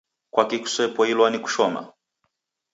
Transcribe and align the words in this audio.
Kwaki 0.33 0.57
kusepoilwa 0.63 1.27
ni 1.29 1.39
kushoma? 1.43 1.81